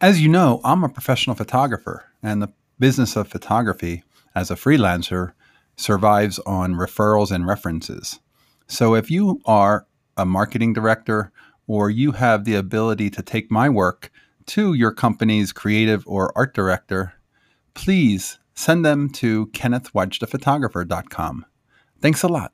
[0.00, 4.04] As you know, I'm a professional photographer, and the business of photography
[4.34, 5.32] as a freelancer
[5.74, 8.20] survives on referrals and references.
[8.66, 11.32] So if you are a marketing director
[11.66, 14.10] or you have the ability to take my work
[14.46, 17.14] to your company's creative or art director,
[17.72, 21.46] please send them to kennethwajdaphotographer.com.
[22.02, 22.52] Thanks a lot.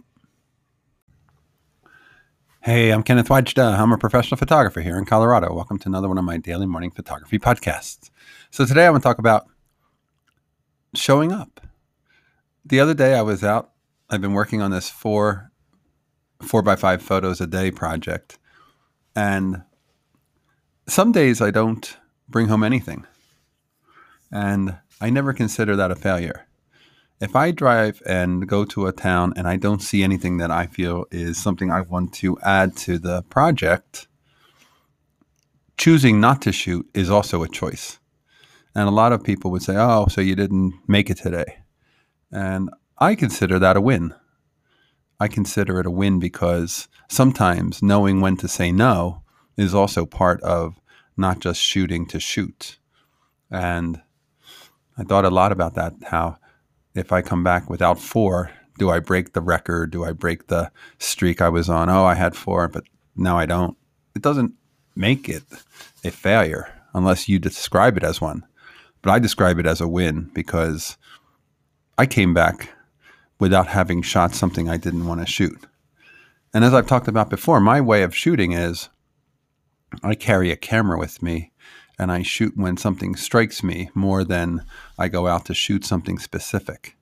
[2.65, 3.77] Hey, I'm Kenneth Wajda.
[3.77, 5.53] I'm a professional photographer here in Colorado.
[5.53, 8.09] Welcome to another one of my daily morning photography podcasts.
[8.53, 9.49] So today I want to talk about
[10.95, 11.61] showing up.
[12.65, 13.73] The other day I was out.
[14.09, 15.51] I've been working on this four
[16.41, 18.39] four by five photos a day project,
[19.17, 19.65] and
[20.87, 21.97] some days I don't
[22.29, 23.05] bring home anything,
[24.31, 26.47] and I never consider that a failure
[27.23, 30.67] if I drive and go to a town and I don't see anything that I
[30.67, 34.09] feel is something I want to add to the project,
[35.79, 38.01] choosing not to shoot is also a choice.
[38.75, 41.59] And a lot of people would say, oh, so you didn't make it today.
[42.33, 44.15] And I consider that a win.
[45.21, 49.23] I consider it a win because sometimes knowing when to say no
[49.57, 50.75] is also part of
[51.17, 52.79] not just shooting to shoot.
[53.49, 54.03] And
[54.99, 56.39] I thought a lot about that, how
[56.95, 59.91] if I come back without four, do I break the record?
[59.91, 61.89] Do I break the streak I was on?
[61.89, 62.85] Oh, I had four, but
[63.17, 63.77] now I don't.
[64.15, 64.55] It doesn't
[64.95, 65.45] make it
[66.05, 68.45] a failure unless you describe it as one.
[69.01, 70.97] But I describe it as a win because
[71.99, 72.71] I came back
[73.39, 75.67] without having shot something I didn't want to shoot.
[76.55, 78.89] And as I've talked about before, my way of shooting is
[80.03, 81.51] I carry a camera with me
[82.03, 84.65] and I shoot when something strikes me more than
[84.99, 86.97] I go out to shoot something specific.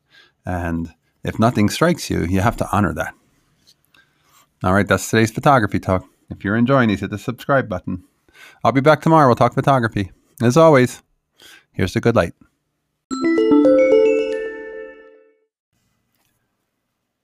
[0.45, 0.93] And
[1.25, 3.15] if nothing strikes you, you have to honor that.
[4.63, 6.05] All right, that's today's photography talk.
[6.29, 8.05] If you're enjoying these, hit the subscribe button.
[8.63, 9.27] I'll be back tomorrow.
[9.27, 10.13] We'll talk photography.
[10.43, 11.03] As always,
[11.73, 12.35] here's the good light.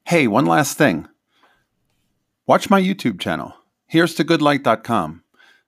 [0.06, 1.08] Hey, one last thing.
[2.46, 3.52] Watch my YouTube channel.
[3.86, 5.22] Here's to goodlight.com.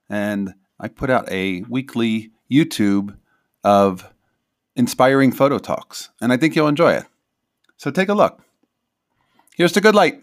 [0.09, 3.17] And I put out a weekly YouTube
[3.65, 4.13] of
[4.77, 7.05] inspiring photo talks, and I think you'll enjoy it.
[7.77, 8.41] So take a look.
[9.57, 10.23] Here's to good light.